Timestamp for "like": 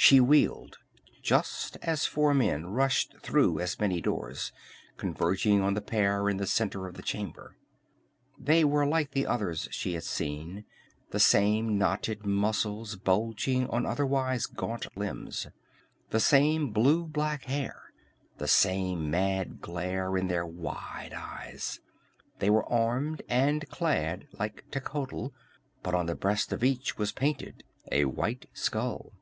8.86-9.10, 24.38-24.64